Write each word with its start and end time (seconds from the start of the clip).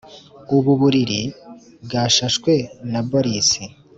Ubu 0.55 0.71
buriri 0.81 1.21
bwashashwe 1.83 2.53
na 2.91 2.99
Boris 3.09 3.49